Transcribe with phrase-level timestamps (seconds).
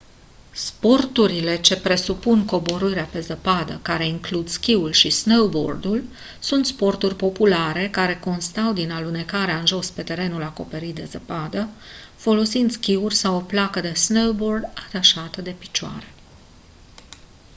[0.53, 6.03] sporturile ce presupun coborârea pe zăpadă care includ schiul și snowboardul
[6.39, 11.69] sunt sporturi populare care constau din alunecarea în jos pe terenul acoperit de zăpadă
[12.15, 16.13] folosind schiuri sau o placă de snowboard atașată de picioare